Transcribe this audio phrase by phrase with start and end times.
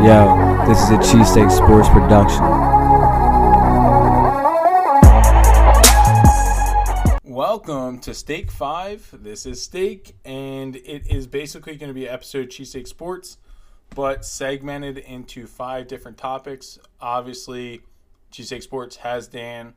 [0.00, 2.44] Yo, this is a Cheesesteak Sports production.
[7.24, 9.18] Welcome to Steak 5.
[9.24, 13.38] This is Steak, and it is basically going to be episode Cheesesteak Sports,
[13.92, 16.78] but segmented into five different topics.
[17.00, 17.80] Obviously,
[18.32, 19.74] Cheesesteak Sports has Dan.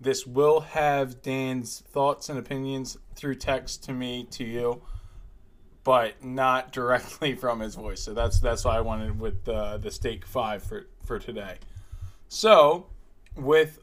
[0.00, 4.82] This will have Dan's thoughts and opinions through text to me, to you,
[5.86, 8.02] but not directly from his voice.
[8.02, 11.58] So that's that's why I wanted with uh, the Steak 5 for, for today.
[12.28, 12.88] So,
[13.36, 13.78] with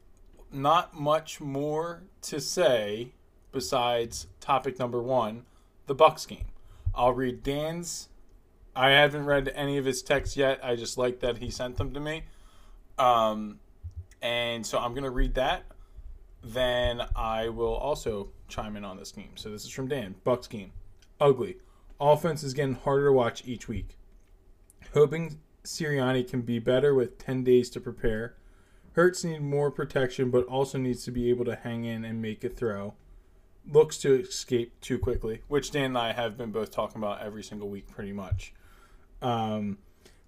[0.52, 3.14] not much more to say
[3.54, 5.46] besides topic number one,
[5.88, 6.48] the Bucks game.
[6.94, 8.10] I'll read Dan's.
[8.76, 10.60] I haven't read any of his texts yet.
[10.62, 12.24] I just like that he sent them to me.
[13.00, 13.60] Um,
[14.22, 15.64] and so I'm gonna read that.
[16.44, 19.32] Then I will also chime in on this game.
[19.36, 20.16] So this is from Dan.
[20.26, 20.74] Bucks game.
[21.22, 21.56] Ugly.
[22.04, 23.96] Offense is getting harder to watch each week.
[24.94, 28.36] Hoping Sirianni can be better with 10 days to prepare.
[28.92, 32.44] Hurts need more protection, but also needs to be able to hang in and make
[32.44, 32.96] a throw.
[33.72, 37.42] Looks to escape too quickly, which Dan and I have been both talking about every
[37.42, 38.54] single week, pretty much.
[39.22, 39.78] Um,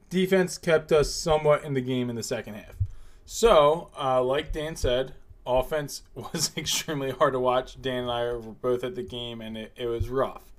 [0.10, 2.78] defense kept us somewhat in the game in the second half.
[3.26, 7.82] So, uh, like Dan said, offense was extremely hard to watch.
[7.82, 10.54] Dan and I were both at the game, and it, it was rough.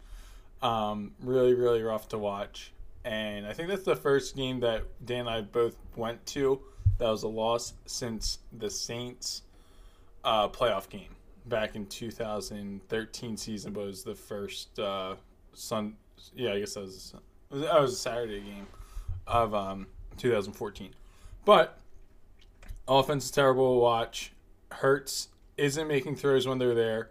[0.62, 2.72] Um, really, really rough to watch.
[3.04, 6.60] And I think that's the first game that Dan and I both went to
[6.98, 9.42] that was a loss since the Saints
[10.24, 11.14] uh, playoff game
[11.46, 15.14] back in 2013 season, but it was the first uh,
[15.52, 15.94] Sun.
[16.34, 17.14] Yeah, I guess that was
[17.50, 18.66] that was a Saturday game
[19.26, 20.90] of um, 2014.
[21.44, 21.78] But
[22.88, 24.32] offense is terrible to watch.
[24.72, 27.10] Hurts isn't making throws when they're there.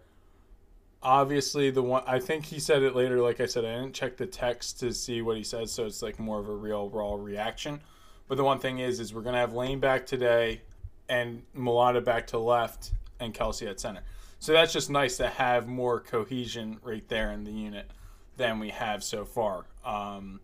[1.06, 3.22] Obviously, the one I think he said it later.
[3.22, 6.02] Like I said, I didn't check the text to see what he says, so it's
[6.02, 7.80] like more of a real raw reaction.
[8.28, 10.62] But the one thing is, is we're gonna have Lane back today,
[11.08, 14.02] and Mailata back to left, and Kelce at center.
[14.40, 17.92] So that's just nice to have more cohesion right there in the unit
[18.38, 19.66] than we have so far.
[19.86, 20.40] Um,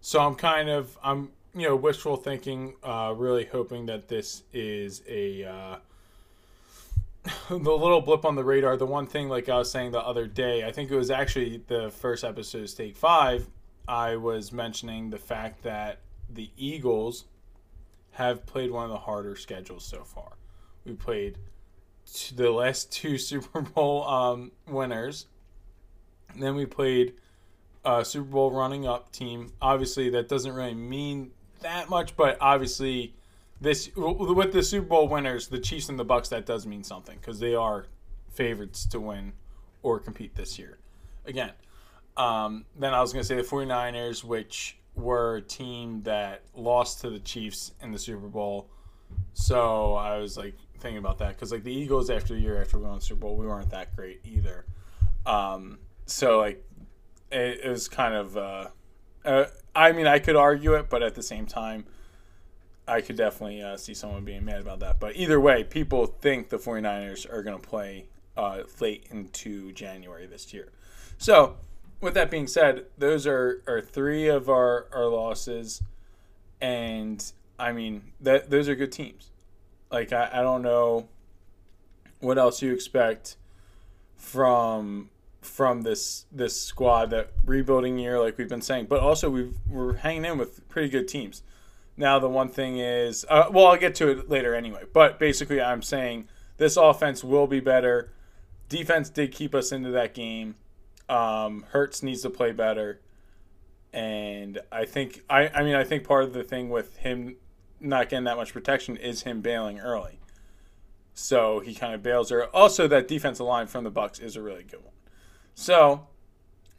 [0.00, 5.02] so I'm kind of I'm you know wishful thinking, uh, really hoping that this is
[5.08, 5.76] a uh,
[7.48, 8.76] the little blip on the radar.
[8.76, 11.62] The one thing, like I was saying the other day, I think it was actually
[11.66, 13.48] the first episode, Take Five.
[13.88, 17.24] I was mentioning the fact that the Eagles
[18.12, 20.32] have played one of the harder schedules so far.
[20.84, 21.38] We played
[22.34, 25.26] the last two Super Bowl um, winners.
[26.32, 27.14] And then we played
[27.84, 29.52] a Super Bowl running up team.
[29.62, 31.30] Obviously, that doesn't really mean
[31.60, 33.14] that much, but obviously,
[33.64, 37.18] this with the Super Bowl winners, the Chiefs and the Bucks, that does mean something
[37.20, 37.86] because they are
[38.32, 39.32] favorites to win
[39.82, 40.78] or compete this year.
[41.26, 41.50] Again,
[42.16, 47.00] um, then I was going to say the 49ers, which were a team that lost
[47.00, 48.68] to the Chiefs in the Super Bowl.
[49.32, 52.78] So I was like thinking about that because like the Eagles after the year after
[52.78, 54.64] we won the Super Bowl, we weren't that great either.
[55.26, 56.64] Um, so like
[57.32, 58.36] it, it was kind of.
[58.36, 58.68] Uh,
[59.24, 61.86] uh, I mean, I could argue it, but at the same time,
[62.86, 65.00] I could definitely uh, see someone being mad about that.
[65.00, 68.06] But either way, people think the 49ers are going to play
[68.36, 70.70] uh, late into January this year.
[71.16, 71.56] So
[72.00, 75.82] with that being said, those are, are three of our, our losses.
[76.60, 77.24] And
[77.58, 79.30] I mean, that those are good teams.
[79.90, 81.08] Like, I, I don't know
[82.20, 83.36] what else you expect
[84.16, 89.50] from from this this squad that rebuilding year like we've been saying but also we
[89.68, 91.42] we're hanging in with pretty good teams
[91.96, 95.60] now the one thing is uh, well i'll get to it later anyway but basically
[95.60, 98.12] i'm saying this offense will be better
[98.68, 100.54] defense did keep us into that game
[101.08, 103.00] um, Hurts needs to play better,
[103.92, 107.36] and I think I I mean I think part of the thing with him
[107.80, 110.20] not getting that much protection is him bailing early.
[111.12, 112.48] So he kind of bails early.
[112.52, 114.94] Also, that defensive line from the Bucks is a really good one.
[115.54, 116.08] So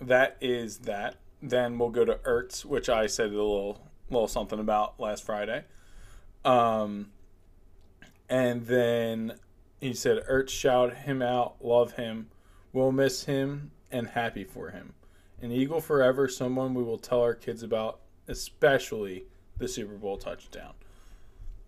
[0.01, 1.17] that is that.
[1.41, 5.63] Then we'll go to Ertz, which I said a little little something about last Friday.
[6.43, 7.11] Um,
[8.29, 9.33] and then
[9.79, 12.29] he said, Ertz shout him out, love him.
[12.73, 14.93] We'll miss him and happy for him.
[15.41, 19.25] An Eagle forever, someone we will tell our kids about, especially
[19.57, 20.73] the Super Bowl touchdown.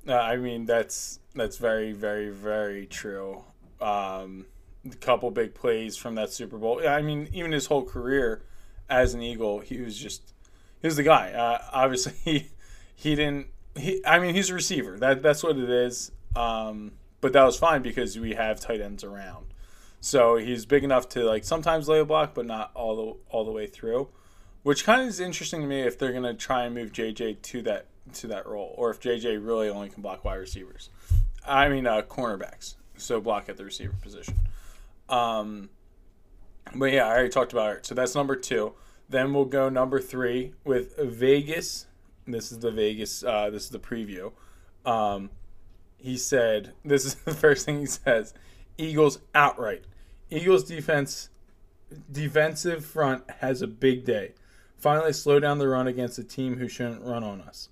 [0.08, 3.44] Uh, I mean, that's that's very, very, very true.
[3.82, 4.46] Um,
[4.90, 6.82] a couple big plays from that Super Bowl.
[6.88, 8.42] I mean, even his whole career
[8.90, 10.34] as an Eagle, he was just
[10.82, 11.32] he was the guy.
[11.32, 12.48] Uh, obviously, he,
[12.96, 13.48] he didn't.
[13.76, 14.98] He, I mean, he's a receiver.
[14.98, 16.12] That that's what it is.
[16.36, 19.48] Um, but that was fine because we have tight ends around.
[20.00, 23.46] So he's big enough to like sometimes lay a block, but not all the all
[23.46, 24.10] the way through.
[24.64, 27.62] Which kind of is interesting to me if they're gonna try and move JJ to
[27.64, 30.90] that to that role, or if JJ really only can block wide receivers.
[31.46, 34.36] I mean, uh, cornerbacks, so block at the receiver position.
[35.10, 35.70] Um,
[36.76, 37.86] but yeah, I already talked about it.
[37.86, 38.74] So that's number two.
[39.10, 41.88] Then we'll go number three with Vegas.
[42.26, 43.24] This is the Vegas.
[43.24, 44.34] Uh, this is the preview.
[44.86, 45.30] Um,
[45.98, 48.34] he said, "This is the first thing he says."
[48.78, 49.86] Eagles outright.
[50.30, 51.30] Eagles defense,
[52.12, 54.34] defensive front has a big day.
[54.76, 57.70] Finally, slow down the run against a team who shouldn't run on us.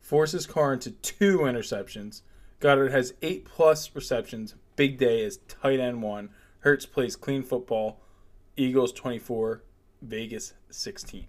[0.00, 2.22] Forces Carr into two interceptions.
[2.60, 4.54] Goedert has eight plus receptions.
[4.74, 6.30] Big day as tight end one.
[6.60, 8.00] Hurts plays clean football.
[8.56, 9.62] Eagles 24,
[10.02, 11.26] Vegas 16.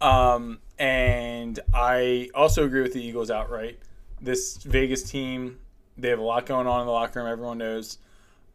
[0.00, 3.78] Um, and I also agree with the Eagles outright.
[4.20, 5.58] This Vegas team,
[5.96, 7.30] they have a lot going on in the locker room.
[7.30, 7.98] Everyone knows.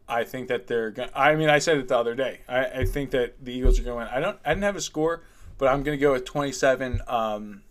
[0.08, 1.08] I think that they're going.
[1.14, 2.40] I mean, I said it the other day.
[2.48, 4.38] I, I think that the Eagles are gonna I don't.
[4.44, 5.22] I didn't have a score,
[5.58, 7.62] but I'm going to go with 27, um,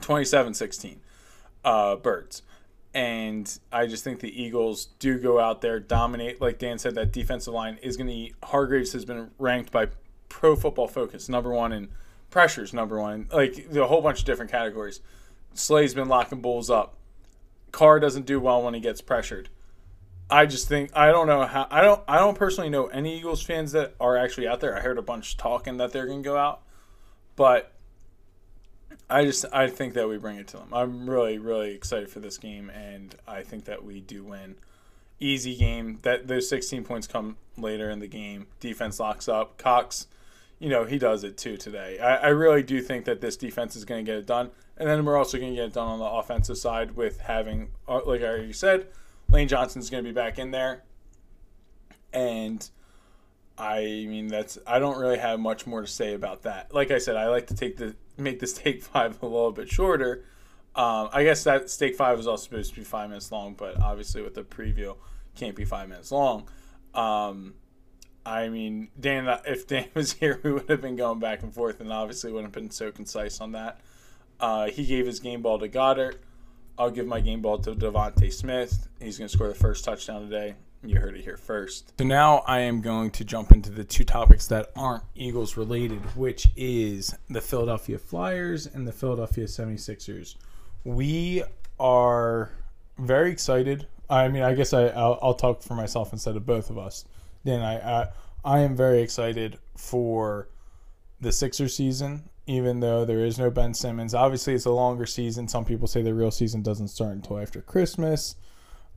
[0.00, 1.00] 27 16
[1.64, 2.42] uh, birds.
[2.94, 6.40] And I just think the Eagles do go out there, dominate.
[6.40, 8.34] Like Dan said, that defensive line is going to eat.
[8.42, 9.88] Hargrave's has been ranked by
[10.28, 11.88] Pro Football Focus number one in
[12.30, 15.00] pressures, number one, like a whole bunch of different categories.
[15.54, 16.96] Slay's been locking bulls up.
[17.72, 19.48] Carr doesn't do well when he gets pressured.
[20.28, 23.42] I just think I don't know how I don't I don't personally know any Eagles
[23.42, 24.76] fans that are actually out there.
[24.76, 26.62] I heard a bunch talking that they're to go out,
[27.36, 27.72] but
[29.08, 30.68] I just I think that we bring it to them.
[30.72, 34.56] I'm really really excited for this game, and I think that we do win.
[35.20, 36.00] Easy game.
[36.02, 38.48] That those 16 points come later in the game.
[38.58, 39.58] Defense locks up.
[39.58, 40.08] Cox,
[40.58, 41.98] you know he does it too today.
[41.98, 44.88] I, I really do think that this defense is going to get it done, and
[44.88, 48.00] then we're also going to get it done on the offensive side with having, uh,
[48.06, 48.86] like I already said,
[49.30, 50.84] Lane Johnson's going to be back in there,
[52.12, 52.68] and
[53.58, 56.74] I mean that's I don't really have much more to say about that.
[56.74, 59.68] Like I said, I like to take the make the steak five a little bit
[59.68, 60.24] shorter.
[60.74, 63.80] Um, I guess that steak five was also supposed to be five minutes long, but
[63.80, 64.94] obviously with the preview,
[65.34, 66.48] can't be five minutes long.
[66.92, 67.54] Um,
[68.26, 71.80] I mean, Dan, if Dan was here, we would have been going back and forth,
[71.80, 73.80] and obviously wouldn't have been so concise on that.
[74.40, 76.16] Uh, he gave his game ball to Goedert.
[76.76, 78.88] I'll give my game ball to DeVonta Smith.
[79.00, 80.56] He's going to score the first touchdown today.
[80.84, 81.94] You heard it here first.
[81.98, 86.00] So now I am going to jump into the two topics that aren't Eagles related,
[86.16, 90.36] which is the Philadelphia Flyers and the Philadelphia 76ers.
[90.84, 91.42] We
[91.80, 92.50] are
[92.98, 93.86] very excited.
[94.10, 97.04] I mean, I guess I, I'll, I'll talk for myself instead of both of us.
[97.46, 98.08] Then I, I,
[98.44, 100.48] I am very excited for
[101.20, 104.14] the Sixer season, even though there is no Ben Simmons.
[104.14, 105.48] Obviously, it's a longer season.
[105.48, 108.36] Some people say the real season doesn't start until after Christmas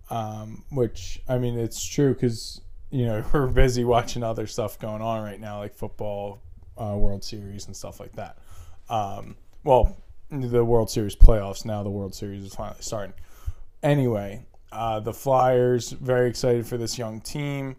[0.10, 5.02] um, which I mean it's true because you know we're busy watching other stuff going
[5.02, 6.42] on right now, like football,
[6.78, 8.38] uh, World Series and stuff like that.
[8.90, 9.98] Um, well,
[10.32, 11.84] the World Series playoffs now.
[11.84, 13.14] The World Series is finally starting.
[13.84, 17.76] Anyway, uh, the Flyers very excited for this young team.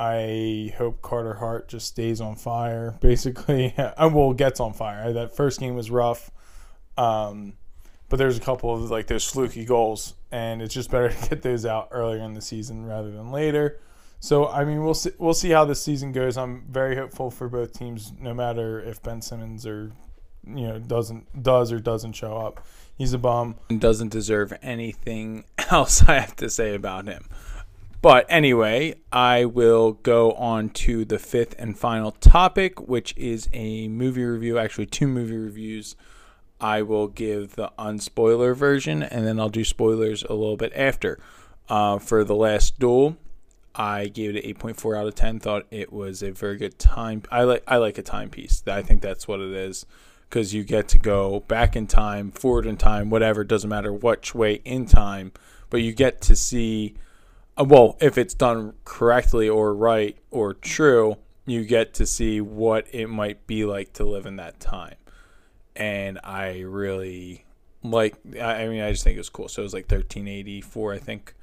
[0.00, 2.96] I hope Carter Hart just stays on fire.
[3.00, 5.12] Basically, well, gets on fire.
[5.12, 6.30] That first game was rough.
[6.96, 7.52] Um,
[8.08, 11.42] but there's a couple of like those fluky goals, and it's just better to get
[11.42, 13.78] those out earlier in the season rather than later.
[14.20, 16.38] So I mean, we'll see, we'll see how this season goes.
[16.38, 19.92] I'm very hopeful for both teams, no matter if Ben Simmons or
[20.46, 22.66] you know doesn't does or doesn't show up.
[22.96, 27.26] He's a bum and doesn't deserve anything else I have to say about him.
[28.02, 33.88] But anyway, I will go on to the fifth and final topic, which is a
[33.88, 34.58] movie review.
[34.58, 35.96] Actually, two movie reviews
[36.60, 41.18] I will give the unspoiler version, and then I'll do spoilers a little bit after.
[41.68, 43.16] Uh, for the last duel,
[43.74, 45.40] I gave it an 8.4 out of 10.
[45.40, 47.22] Thought it was a very good time.
[47.30, 48.62] I like I like a timepiece.
[48.66, 49.86] I think that's what it is,
[50.28, 53.44] because you get to go back in time, forward in time, whatever.
[53.44, 55.32] Doesn't matter which way in time,
[55.68, 56.94] but you get to see.
[57.58, 61.16] Uh, well, if it's done correctly or right or true,
[61.46, 64.94] you get to see what it might be like to live in that time
[65.80, 67.44] and I really
[67.82, 68.14] like.
[68.40, 69.48] I mean, I just think it was cool.
[69.48, 71.34] So it was like 1384, I think,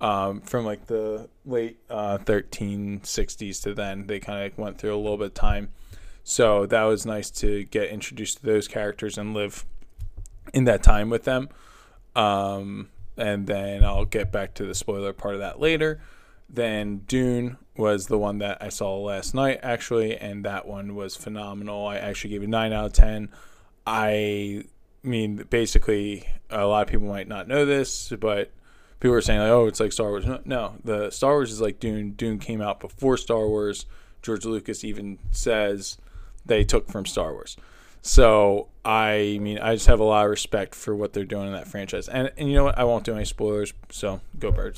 [0.00, 4.06] um, from like the late uh, 1360s to then.
[4.06, 5.70] They kind of went through a little bit of time,
[6.24, 9.64] so that was nice to get introduced to those characters and live
[10.52, 11.48] in that time with them.
[12.16, 16.00] Um, and then I'll get back to the spoiler part of that later.
[16.48, 21.14] Then Dune was the one that I saw last night, actually, and that one was
[21.14, 21.86] phenomenal.
[21.86, 23.28] I actually gave it 9 out of 10.
[23.86, 24.64] I
[25.02, 28.50] mean, basically, a lot of people might not know this, but
[29.00, 31.80] people are saying like, "Oh, it's like Star Wars." No, the Star Wars is like
[31.80, 32.12] Dune.
[32.12, 33.86] Dune came out before Star Wars.
[34.22, 35.98] George Lucas even says
[36.44, 37.56] they took from Star Wars.
[38.08, 41.52] So I mean, I just have a lot of respect for what they're doing in
[41.52, 42.08] that franchise.
[42.08, 42.78] And and you know what?
[42.78, 43.74] I won't do any spoilers.
[43.90, 44.66] So go Birds.